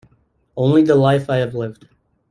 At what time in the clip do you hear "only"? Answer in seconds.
0.57-0.81